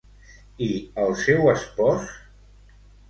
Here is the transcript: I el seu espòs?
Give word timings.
I 0.67 0.69
el 1.03 1.13
seu 1.25 1.53
espòs? 1.53 2.09